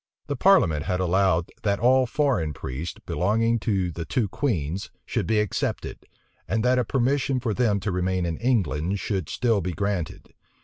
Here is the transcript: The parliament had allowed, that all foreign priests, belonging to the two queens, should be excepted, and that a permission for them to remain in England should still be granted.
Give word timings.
The 0.25 0.35
parliament 0.35 0.85
had 0.87 0.99
allowed, 0.99 1.51
that 1.61 1.77
all 1.79 2.07
foreign 2.07 2.53
priests, 2.53 2.99
belonging 3.05 3.59
to 3.59 3.91
the 3.91 4.03
two 4.03 4.27
queens, 4.27 4.89
should 5.05 5.27
be 5.27 5.37
excepted, 5.37 6.07
and 6.47 6.65
that 6.65 6.79
a 6.79 6.83
permission 6.83 7.39
for 7.39 7.53
them 7.53 7.79
to 7.81 7.91
remain 7.91 8.25
in 8.25 8.37
England 8.37 8.97
should 8.99 9.29
still 9.29 9.61
be 9.61 9.73
granted. 9.73 10.33